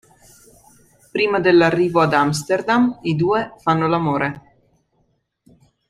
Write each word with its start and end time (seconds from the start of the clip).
Prima 1.11 1.37
dell'arrivo 1.39 1.99
ad 2.01 2.13
Amsterdam, 2.15 2.97
i 3.03 3.15
due 3.15 3.53
fanno 3.59 3.87
l'amore. 3.87 4.41